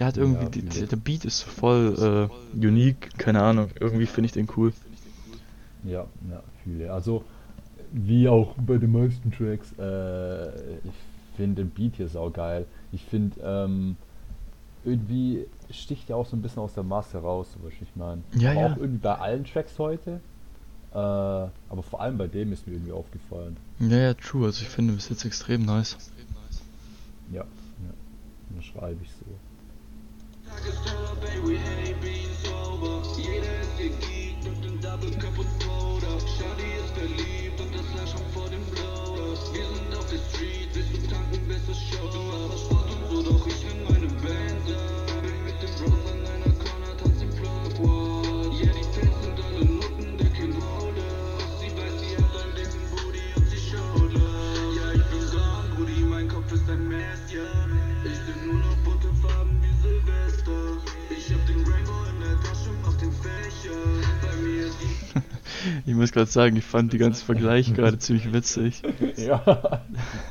Der 0.00 0.08
hat 0.08 0.16
irgendwie, 0.16 0.44
Ja, 0.44 0.50
die, 0.50 0.86
der 0.86 0.96
Beat 0.96 1.24
ist 1.24 1.42
voll 1.42 2.28
äh, 2.28 2.66
unique. 2.66 3.10
Keine 3.18 3.40
Ahnung. 3.42 3.70
Irgendwie 3.78 4.06
finde 4.06 4.26
ich 4.26 4.32
den 4.32 4.48
cool. 4.56 4.72
Ja, 5.84 6.06
ja, 6.28 6.42
fühle. 6.64 6.92
Also, 6.92 7.24
wie 7.92 8.28
auch 8.28 8.54
bei 8.66 8.78
den 8.78 8.90
meisten 8.90 9.30
Tracks, 9.30 9.72
äh, 9.78 10.48
ich 10.84 11.09
finde 11.36 11.62
den 11.62 11.70
Beat 11.70 11.96
hier 11.96 12.08
saugeil. 12.08 12.66
Ich 12.92 13.04
finde, 13.04 13.40
ähm, 13.42 13.96
irgendwie 14.84 15.46
sticht 15.70 16.10
er 16.10 16.16
auch 16.16 16.26
so 16.26 16.36
ein 16.36 16.42
bisschen 16.42 16.62
aus 16.62 16.74
der 16.74 16.82
Masse 16.82 17.18
raus, 17.18 17.48
was 17.62 17.72
ich 17.80 17.94
meine. 17.94 18.22
Ja, 18.34 18.52
ja. 18.52 18.66
Auch 18.66 18.76
irgendwie 18.76 18.98
bei 18.98 19.14
allen 19.16 19.44
Tracks 19.44 19.78
heute. 19.78 20.20
Äh, 20.92 20.96
aber 20.96 21.82
vor 21.88 22.00
allem 22.00 22.18
bei 22.18 22.26
dem 22.26 22.52
ist 22.52 22.66
mir 22.66 22.74
irgendwie 22.74 22.92
aufgefallen. 22.92 23.56
Ja, 23.78 23.96
ja, 23.96 24.14
true. 24.14 24.46
Also 24.46 24.62
ich 24.62 24.68
finde 24.68 24.94
bis 24.94 25.08
jetzt 25.08 25.24
extrem 25.24 25.64
nice. 25.64 25.96
Ja, 27.30 27.42
ja. 27.42 27.44
Das 28.56 28.64
schreibe 28.64 28.98
ich 29.02 29.10
so. 29.10 29.26
Ist 30.66 30.90
gegeekt 33.78 34.46
und 34.46 34.66
ein 34.66 34.80
Double 34.80 35.10
Cup 35.12 35.38
und 35.38 35.69
Ich 66.10 66.16
muss 66.16 66.22
gerade 66.24 66.30
sagen, 66.32 66.56
ich 66.56 66.64
fand 66.64 66.92
die 66.92 66.98
ganzen 66.98 67.24
Vergleiche 67.24 67.72
gerade 67.72 67.96
ziemlich 68.00 68.32
witzig. 68.32 68.82
Ja, 69.16 69.80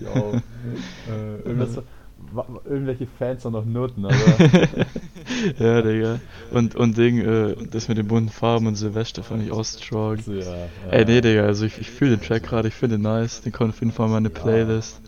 ich 0.01 0.07
auch. 0.07 0.33
äh, 1.09 1.35
irgendwas, 1.45 1.77
wa- 1.77 2.45
wa- 2.49 2.61
irgendwelche 2.65 3.07
Fans 3.07 3.43
sind 3.43 3.53
noch 3.53 3.63
Nutten, 3.63 4.03
aber. 4.05 4.15
ja, 5.57 5.81
Digga. 5.81 6.19
Und, 6.51 6.75
und 6.75 6.97
Ding, 6.97 7.19
äh, 7.19 7.55
das 7.71 7.87
mit 7.87 7.97
den 7.97 8.09
bunten 8.09 8.29
Farben 8.29 8.67
und 8.67 8.75
Silvester 8.75 9.23
fand 9.23 9.41
ich 9.43 9.51
auch 9.53 9.63
strong. 9.63 10.17
ja, 10.27 10.33
ja. 10.43 10.67
Ey, 10.91 11.05
nee, 11.05 11.21
Digga, 11.21 11.43
also 11.43 11.63
ich, 11.65 11.79
ich 11.79 11.89
fühle 11.89 12.17
den 12.17 12.21
Track 12.27 12.43
gerade, 12.43 12.67
ich 12.67 12.73
finde 12.73 12.97
den 12.97 13.03
nice. 13.03 13.39
Den 13.41 13.53
kommt 13.53 13.69
auf 13.73 13.79
jeden 13.79 13.93
Fall 13.93 14.07
in 14.07 14.11
meine 14.11 14.29
Playlist. 14.29 14.99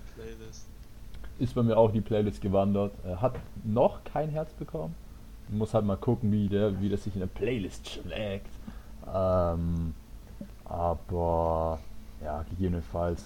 ist 1.40 1.54
bei 1.54 1.64
mir 1.64 1.76
auch 1.76 1.92
die 1.92 2.02
Playlist 2.02 2.42
gewandert. 2.42 2.94
Er 3.04 3.22
hat 3.22 3.34
noch 3.66 4.06
kein 4.06 4.30
Herz 4.30 4.54
bekommen. 4.54 4.96
Muss 5.50 5.74
halt 5.74 5.84
mal 5.86 5.98
gucken, 5.98 6.32
wie 6.32 6.48
der, 6.48 6.80
wie 6.82 6.88
das 6.88 7.04
sich 7.04 7.14
in 7.14 7.20
der 7.20 7.28
Playlist 7.28 7.90
schlägt. 7.90 8.48
Ähm, 9.14 9.94
aber 10.72 11.80
ja, 12.24 12.44
gegebenenfalls 12.50 13.24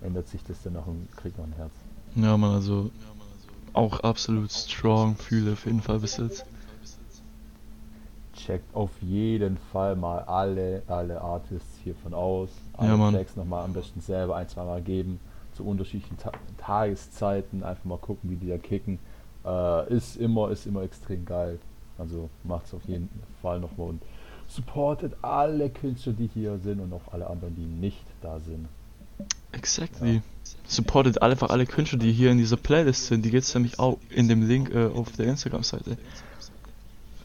ändert 0.00 0.28
sich 0.28 0.42
das 0.44 0.62
dann 0.62 0.74
noch 0.74 0.86
und 0.86 1.08
kriegt 1.16 1.38
noch 1.38 1.44
ein 1.44 1.52
Herz. 1.56 1.72
Ja, 2.14 2.36
man, 2.36 2.54
also 2.54 2.90
auch 3.72 4.00
absolut 4.00 4.50
strong, 4.52 5.16
fühle 5.16 5.52
auf 5.52 5.66
jeden 5.66 5.80
Fall 5.80 5.98
bis 5.98 6.16
jetzt. 6.16 6.44
Checkt 8.34 8.74
auf 8.74 8.90
jeden 9.00 9.56
Fall 9.56 9.94
mal 9.96 10.20
alle, 10.20 10.82
alle 10.88 11.20
Artists 11.20 11.78
hiervon 11.84 12.14
aus. 12.14 12.50
Alle 12.76 12.90
Ja, 12.90 12.96
Mann. 12.96 13.14
Tracks 13.14 13.36
nochmal 13.36 13.64
am 13.64 13.72
besten 13.72 14.00
selber 14.00 14.36
ein, 14.36 14.48
zwei 14.48 14.64
Mal 14.64 14.82
geben. 14.82 15.20
Zu 15.54 15.64
unterschiedlichen 15.64 16.18
Ta 16.18 16.32
Tageszeiten. 16.58 17.62
Einfach 17.62 17.84
mal 17.84 17.98
gucken, 17.98 18.30
wie 18.30 18.36
die 18.36 18.48
da 18.48 18.58
kicken. 18.58 18.98
Äh, 19.44 19.94
ist 19.94 20.16
immer, 20.16 20.50
ist 20.50 20.66
immer 20.66 20.82
extrem 20.82 21.24
geil. 21.24 21.58
Also 21.98 22.30
macht 22.42 22.66
es 22.66 22.74
auf 22.74 22.84
jeden 22.86 23.08
Fall 23.42 23.60
nochmal 23.60 23.90
und 23.90 24.02
supportet 24.54 25.14
alle 25.22 25.70
Künstler, 25.70 26.12
die 26.12 26.28
hier 26.32 26.58
sind 26.58 26.80
und 26.80 26.92
auch 26.92 27.12
alle 27.12 27.28
anderen, 27.28 27.54
die 27.54 27.64
nicht 27.64 28.04
da 28.20 28.38
sind. 28.40 28.68
Exactly. 29.52 30.22
Supportet 30.66 31.22
einfach 31.22 31.50
alle 31.50 31.66
Künstler, 31.66 31.98
die 31.98 32.12
hier 32.12 32.30
in 32.30 32.38
dieser 32.38 32.56
Playlist 32.56 33.06
sind. 33.06 33.24
Die 33.24 33.30
geht's 33.30 33.54
nämlich 33.54 33.78
auch 33.78 33.98
in 34.10 34.28
dem 34.28 34.46
Link 34.46 34.74
äh, 34.74 34.86
auf 34.86 35.12
der 35.12 35.26
Instagram-Seite. 35.26 35.96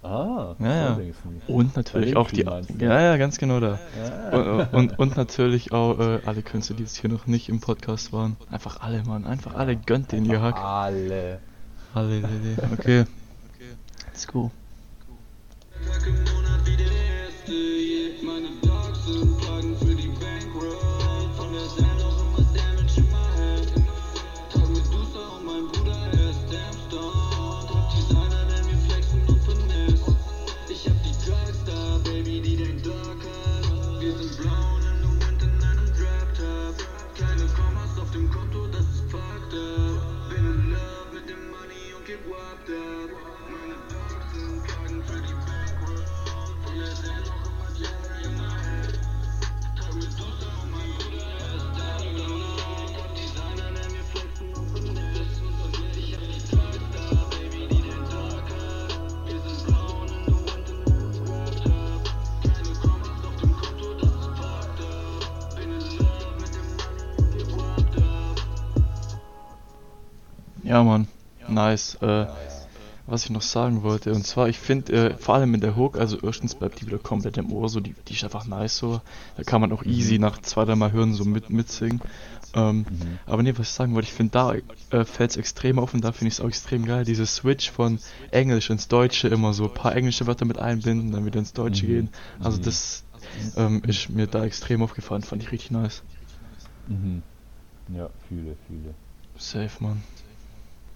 Ah, 0.04 0.56
Ja, 0.60 1.00
ja. 1.00 1.00
Und 1.48 1.76
natürlich 1.76 2.16
auch 2.16 2.30
die. 2.32 2.44
Ja, 2.44 3.02
ja, 3.02 3.18
ganz 3.18 3.38
genau 3.38 3.60
da. 3.60 3.80
Ja. 4.32 4.38
Und, 4.38 4.74
und, 4.74 5.00
und 5.00 5.18
natürlich 5.18 5.74
auch 5.74 6.00
äh, 6.00 6.20
alle 6.26 6.44
Künstler, 6.44 6.76
die 6.78 6.84
jetzt 6.84 6.98
hier 6.98 7.10
noch 7.10 7.28
nicht 7.28 7.50
im 7.50 7.60
Podcast 7.60 8.14
waren. 8.14 8.38
Einfach 8.50 8.80
alle, 8.80 9.04
Mann. 9.04 9.26
Einfach 9.26 9.56
alle 9.56 9.76
gönnt 9.76 10.12
den 10.12 10.26
ihr 10.26 10.42
Hack. 10.42 10.56
Alle. 10.58 11.40
Alle, 11.94 12.24
alle. 12.24 12.72
Okay. 12.74 13.06
Let's 14.06 14.28
go. 14.28 14.52
Ja, 70.68 70.84
Mann. 70.84 71.08
Nice. 71.48 71.96
Äh, 72.02 72.26
was 73.06 73.24
ich 73.24 73.30
noch 73.30 73.42
sagen 73.42 73.84
wollte, 73.84 74.14
und 74.14 74.28
zwar, 74.28 74.50
ich 74.50 74.60
finde, 74.60 74.92
äh, 75.12 75.18
vor 75.18 75.36
allem 75.36 75.54
in 75.54 75.62
der 75.62 75.78
Hook, 75.78 75.98
also 75.98 76.18
erstens 76.22 76.56
bleibt 76.56 76.82
die 76.82 76.88
wieder 76.88 77.00
komplett 77.00 77.38
im 77.38 77.54
Ohr, 77.54 77.70
so, 77.70 77.80
die, 77.80 77.96
die 78.10 78.14
ist 78.14 78.24
einfach 78.26 78.46
nice 78.46 78.78
so. 78.78 79.00
Da 79.38 79.44
kann 79.44 79.62
man 79.62 79.72
auch 79.72 79.84
easy 79.84 80.20
nach 80.20 80.42
zwei, 80.42 80.66
drei 80.66 80.76
Mal 80.76 80.92
hören, 80.92 81.14
so 81.14 81.24
mit, 81.24 81.50
mitsingen. 81.50 82.02
Ähm, 82.54 82.86
Aber 83.26 83.44
nee, 83.44 83.54
was 83.56 83.68
ich 83.70 83.74
sagen 83.74 83.94
wollte, 83.96 84.08
ich 84.10 84.14
finde, 84.14 84.32
da 84.32 84.54
äh, 84.92 85.06
fällt 85.06 85.32
es 85.32 85.38
extrem 85.38 85.80
auf 85.80 85.94
und 85.94 86.04
da 86.04 86.12
finde 86.12 86.28
ich 86.28 86.34
es 86.34 86.42
auch 86.42 86.50
extrem 86.50 86.84
geil, 86.84 87.06
diese 87.06 87.26
Switch 87.26 87.72
von 87.72 88.00
Englisch 88.32 88.70
ins 88.70 88.90
Deutsche 88.90 89.30
immer 89.30 89.54
so, 89.54 89.66
ein 89.66 89.74
paar 89.74 89.96
englische 89.96 90.28
Wörter 90.28 90.44
mit 90.44 90.58
einbinden, 90.58 91.14
dann 91.14 91.26
wieder 91.26 91.40
ins 91.40 91.54
Deutsche 91.54 91.86
Mhm. 91.86 91.90
gehen. 91.90 92.10
Also 92.44 92.58
Mhm. 92.58 92.64
das 92.64 93.06
ähm, 93.56 93.82
ist 93.88 94.10
mir 94.10 94.28
da 94.28 94.44
extrem 94.44 94.82
aufgefallen, 94.82 95.24
fand 95.24 95.44
ich 95.44 95.52
richtig 95.54 95.72
nice. 95.72 96.04
Mhm. 96.88 97.24
Ja, 97.96 98.10
fühle, 98.28 98.58
fühle. 98.68 98.94
Safe, 99.38 99.72
Mann. 99.82 100.04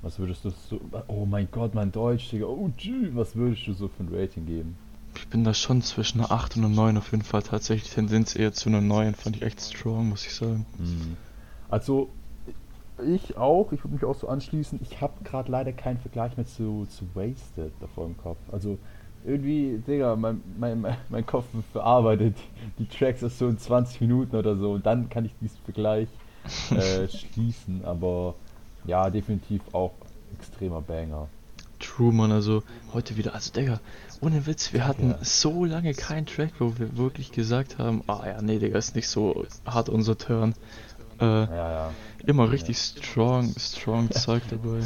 Was 0.01 0.17
würdest 0.19 0.43
du 0.45 0.49
so. 0.49 0.79
Oh 1.07 1.25
mein 1.25 1.47
Gott, 1.51 1.75
mein 1.75 1.91
Deutsch, 1.91 2.31
Digga. 2.31 2.45
Oh, 2.47 2.69
tschü, 2.77 3.11
was 3.13 3.35
würdest 3.35 3.67
du 3.67 3.73
so 3.73 3.87
für 3.87 4.03
ein 4.03 4.09
Rating 4.11 4.45
geben? 4.45 4.75
Ich 5.15 5.27
bin 5.27 5.43
da 5.43 5.53
schon 5.53 5.81
zwischen 5.81 6.19
einer 6.21 6.31
8 6.31 6.55
und 6.57 6.65
einer 6.65 6.73
9 6.73 6.97
auf 6.97 7.11
jeden 7.11 7.23
Fall. 7.23 7.43
Tatsächlich 7.43 7.91
Tendenz 7.93 8.35
eher 8.35 8.53
zu 8.53 8.69
einer 8.69 8.81
9, 8.81 9.13
fand 9.13 9.35
ich 9.35 9.41
echt 9.43 9.61
strong, 9.61 10.09
muss 10.09 10.25
ich 10.25 10.33
sagen. 10.33 10.65
Also, 11.69 12.09
ich 13.05 13.37
auch, 13.37 13.71
ich 13.71 13.83
würde 13.83 13.95
mich 13.95 14.03
auch 14.05 14.15
so 14.15 14.27
anschließen. 14.27 14.79
Ich 14.81 15.01
habe 15.01 15.13
gerade 15.23 15.51
leider 15.51 15.71
keinen 15.73 15.99
Vergleich 15.99 16.35
mehr 16.37 16.45
zu, 16.45 16.87
zu 16.89 17.05
Wasted 17.13 17.71
davor 17.79 18.05
im 18.07 18.17
Kopf. 18.17 18.37
Also, 18.51 18.77
irgendwie, 19.23 19.77
Digga, 19.85 20.15
mein, 20.15 20.41
mein, 20.57 20.81
mein- 20.81 20.97
mein 21.09 21.25
Kopf 21.25 21.45
verarbeitet 21.73 22.35
die 22.79 22.87
Tracks 22.87 23.21
erst 23.21 23.37
so 23.37 23.47
in 23.47 23.57
20 23.59 24.01
Minuten 24.01 24.35
oder 24.35 24.55
so 24.57 24.71
und 24.71 24.85
dann 24.85 25.09
kann 25.09 25.25
ich 25.25 25.31
diesen 25.39 25.57
Vergleich 25.63 26.07
äh, 26.71 27.07
schließen. 27.07 27.85
Aber 27.85 28.33
ja, 28.85 29.09
definitiv 29.09 29.61
auch 29.73 29.91
extremer 30.37 30.81
Banger. 30.81 31.27
true, 31.79 32.11
man. 32.13 32.31
Also 32.31 32.63
heute 32.93 33.17
wieder, 33.17 33.33
also 33.33 33.51
Digga, 33.51 33.79
ohne 34.21 34.45
Witz, 34.45 34.71
wir 34.73 34.87
hatten 34.87 35.09
Ja. 35.11 35.17
so 35.21 35.65
lange 35.65 35.93
keinen 35.93 36.25
Track, 36.27 36.51
wo 36.59 36.73
wir 36.77 36.95
wirklich 36.97 37.31
gesagt 37.31 37.79
haben, 37.79 38.03
ah 38.07 38.21
ja, 38.25 38.41
nee, 38.41 38.59
Digga, 38.59 38.77
ist 38.77 38.95
nicht 38.95 39.07
so 39.07 39.45
hart 39.65 39.89
unser 39.89 40.17
Turn. 40.17 40.53
Äh, 41.19 41.25
Ja, 41.25 41.47
ja. 41.71 41.91
immer 42.25 42.51
richtig 42.51 42.77
strong, 42.77 43.53
strong 43.59 44.09
Zeug 44.11 44.41
dabei. 44.49 44.79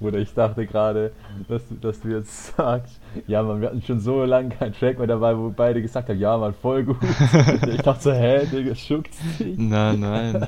Oder 0.00 0.18
ich 0.18 0.32
dachte 0.32 0.66
gerade, 0.66 1.12
dass, 1.48 1.62
du- 1.68 1.74
dass 1.76 2.00
du 2.00 2.08
jetzt 2.08 2.46
sagst, 2.56 2.98
ja 3.26 3.42
man, 3.42 3.60
wir 3.60 3.68
hatten 3.68 3.82
schon 3.82 4.00
so 4.00 4.24
lange 4.24 4.48
keinen 4.50 4.72
Track 4.74 4.98
mehr 4.98 5.06
dabei, 5.06 5.36
wo 5.36 5.50
beide 5.50 5.80
gesagt 5.82 6.08
haben, 6.08 6.18
ja 6.18 6.36
man, 6.38 6.54
voll 6.54 6.84
gut. 6.84 6.96
ich 7.68 7.82
dachte 7.82 8.02
so, 8.02 8.12
hä, 8.12 8.46
Digga, 8.46 8.74
schuckt's 8.74 9.18
dich? 9.38 9.56
Nein, 9.58 10.00
nein. 10.00 10.46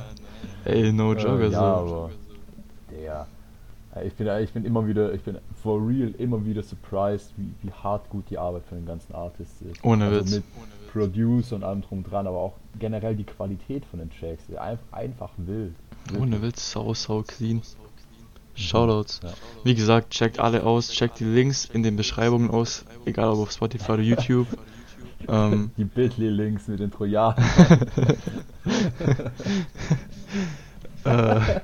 Ey, 0.65 0.93
no 0.93 1.13
Äh, 1.13 1.17
also. 1.17 1.47
ja, 1.51 1.61
aber, 1.61 2.11
der, 2.93 3.27
äh, 3.95 4.07
ich 4.07 4.15
bin, 4.15 4.29
ich 4.43 4.53
bin 4.53 4.65
immer 4.65 4.87
wieder, 4.87 5.13
ich 5.13 5.23
bin 5.23 5.39
for 5.63 5.81
real 5.87 6.13
immer 6.19 6.45
wieder 6.45 6.63
surprised, 6.63 7.33
wie, 7.37 7.53
wie 7.63 7.73
hart 7.73 8.09
gut 8.11 8.25
die 8.31 8.39
Arbeit 8.39 8.65
von 8.67 8.79
den 8.79 8.87
ganzen 8.87 9.15
Artists 9.15 9.61
ist. 9.63 9.85
Ohne 9.85 10.07
also 10.07 10.21
Witz. 10.21 10.31
Mit 10.37 10.45
Produce 10.93 11.53
und 11.53 11.65
allem 11.65 11.83
drum 11.83 12.05
dran, 12.05 12.27
aber 12.27 12.39
auch 12.39 12.55
generell 12.79 13.17
die 13.17 13.25
Qualität 13.25 13.85
von 13.87 13.99
den 13.99 14.11
Tracks, 14.11 14.45
einfach, 14.57 14.93
einfach 14.93 15.31
wild. 15.39 15.75
Ohne 16.19 16.43
Witz, 16.43 16.73
sau, 16.73 16.93
sau 16.95 17.23
clean. 17.23 17.63
Shoutouts. 18.55 19.21
Ja. 19.23 19.33
Wie 19.65 19.75
gesagt, 19.75 20.11
checkt 20.11 20.39
alle 20.39 20.65
aus, 20.65 20.91
checkt 20.91 21.21
die 21.21 21.25
Links 21.25 21.65
in 21.65 21.83
den 21.83 21.97
Beschreibungen 21.97 22.51
aus, 22.51 22.85
egal 23.07 23.31
ob 23.31 23.39
auf 23.41 23.53
Spotify 23.53 23.93
oder 23.93 24.03
YouTube. 24.03 24.47
ähm, 25.29 25.71
Die 25.79 25.85
Bitly-Links 25.85 26.69
mit 26.69 26.81
den 26.81 26.91
Trojanern. 26.91 27.43
äh, 31.05 31.61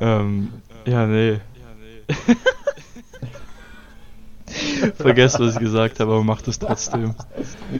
ähm, 0.00 0.48
ja, 0.86 1.06
nee. 1.06 1.40
Vergesst, 5.18 5.40
was 5.40 5.54
ich 5.54 5.58
gesagt 5.60 5.98
habe, 5.98 6.12
aber 6.12 6.22
macht 6.22 6.46
es 6.46 6.60
trotzdem. 6.60 7.12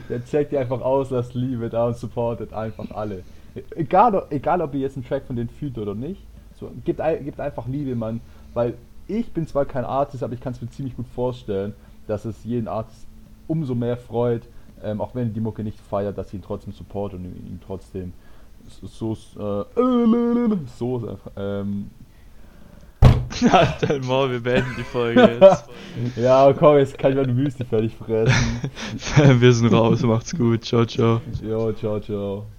Der 0.09 0.25
checkt 0.25 0.51
die 0.51 0.57
einfach 0.57 0.81
aus, 0.81 1.09
lasst 1.09 1.33
Liebe 1.35 1.69
da 1.69 1.87
und 1.87 1.95
supportet 1.95 2.51
einfach 2.51 2.91
alle. 2.91 3.23
Egal, 3.77 4.23
egal 4.29 4.61
ob 4.61 4.73
ihr 4.73 4.81
jetzt 4.81 4.97
einen 4.97 5.05
Track 5.05 5.23
von 5.25 5.37
denen 5.37 5.47
fühlt 5.47 5.77
oder 5.77 5.95
nicht, 5.95 6.21
so, 6.59 6.69
gibt, 6.83 6.99
ein- 6.99 7.23
gibt 7.23 7.39
einfach 7.39 7.65
Liebe, 7.65 7.95
Mann. 7.95 8.19
Weil 8.53 8.73
ich 9.07 9.31
bin 9.31 9.47
zwar 9.47 9.63
kein 9.63 9.85
Artist, 9.85 10.21
aber 10.21 10.33
ich 10.33 10.41
kann 10.41 10.51
es 10.51 10.61
mir 10.61 10.69
ziemlich 10.69 10.97
gut 10.97 11.07
vorstellen, 11.15 11.73
dass 12.07 12.25
es 12.25 12.43
jeden 12.43 12.67
Artist 12.67 13.07
umso 13.47 13.73
mehr 13.73 13.95
freut, 13.95 14.41
ähm, 14.83 14.99
auch 14.99 15.15
wenn 15.15 15.33
die 15.33 15.39
Mucke 15.39 15.63
nicht 15.63 15.79
feiert, 15.79 16.17
dass 16.17 16.31
sie 16.31 16.37
ihn 16.37 16.43
trotzdem 16.43 16.73
supportet 16.73 17.19
und 17.19 17.25
ihn, 17.25 17.47
ihn 17.47 17.59
trotzdem 17.65 18.11
so, 18.67 19.15
so, 19.15 19.65
äh, 19.75 20.57
so 20.77 21.17
ähm, 21.37 21.89
Halt 23.51 23.75
dein 23.81 24.01
Maul, 24.01 24.31
wir 24.31 24.39
beenden 24.39 24.75
die 24.77 24.83
Folge 24.83 25.39
jetzt. 25.39 25.65
ja, 26.15 26.53
komm, 26.53 26.77
jetzt 26.77 26.97
kann 26.97 27.11
ich 27.11 27.17
meine 27.17 27.35
Wüste 27.35 27.65
fertig 27.65 27.93
fressen. 27.95 28.61
wir 29.41 29.53
sind 29.53 29.73
raus, 29.73 30.01
macht's 30.03 30.35
gut, 30.35 30.65
ciao, 30.65 30.85
ciao. 30.85 31.21
Jo, 31.41 31.71
ciao, 31.73 31.99
ciao. 31.99 32.58